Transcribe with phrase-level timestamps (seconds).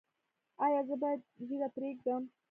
[0.65, 2.23] ایا زه باید ږیره پریږدم؟